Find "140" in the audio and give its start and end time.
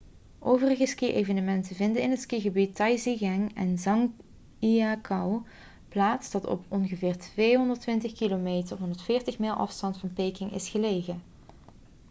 8.79-9.39